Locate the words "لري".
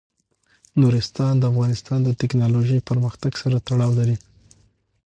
3.99-4.17